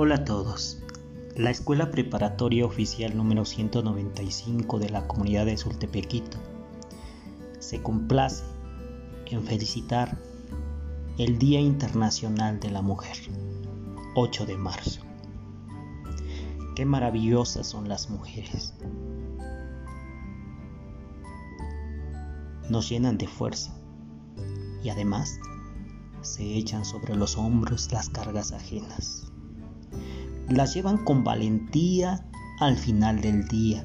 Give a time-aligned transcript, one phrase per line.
[0.00, 0.78] Hola a todos.
[1.34, 6.38] La Escuela Preparatoria Oficial número 195 de la comunidad de Sultepequito
[7.58, 8.44] se complace
[9.26, 10.16] en felicitar
[11.18, 13.16] el Día Internacional de la Mujer,
[14.14, 15.00] 8 de marzo.
[16.76, 18.74] Qué maravillosas son las mujeres.
[22.70, 23.76] Nos llenan de fuerza
[24.80, 25.40] y además
[26.20, 29.27] se echan sobre los hombros las cargas ajenas.
[30.48, 32.24] Las llevan con valentía
[32.58, 33.84] al final del día,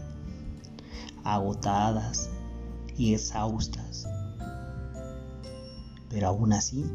[1.26, 2.30] agotadas
[2.98, 4.08] y exhaustas.
[6.10, 6.86] Pero aún así,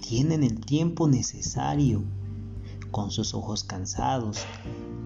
[0.00, 2.02] tienen el tiempo necesario
[2.90, 4.46] con sus ojos cansados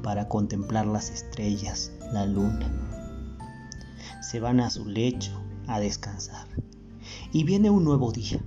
[0.02, 2.70] para contemplar las estrellas, la luna.
[4.22, 5.32] Se van a su lecho
[5.66, 6.46] a descansar
[7.32, 8.40] y viene un nuevo día,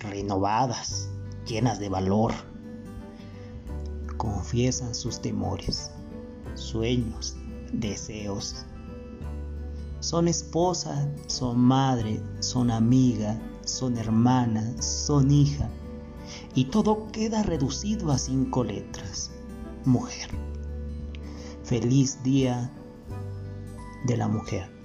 [0.00, 1.08] renovadas,
[1.46, 2.49] llenas de valor.
[4.32, 5.90] Confiesan sus temores,
[6.54, 7.36] sueños,
[7.72, 8.64] deseos.
[9.98, 15.68] Son esposa, son madre, son amiga, son hermana, son hija.
[16.54, 19.32] Y todo queda reducido a cinco letras.
[19.84, 20.30] Mujer.
[21.64, 22.70] Feliz día
[24.06, 24.79] de la mujer.